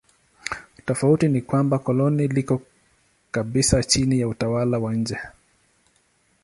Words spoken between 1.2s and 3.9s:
ni kwamba koloni liko kabisa